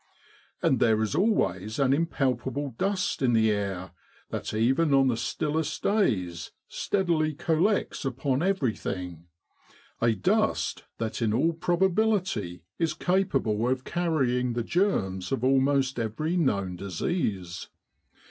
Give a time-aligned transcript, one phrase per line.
[0.63, 3.91] And there is always an impalpable dust in the air
[4.31, 9.27] that even on the stillest days steadily collects upon everything
[10.01, 16.35] a dust that in all probability is capable of carrying the germs of almost every
[16.35, 17.69] known disease.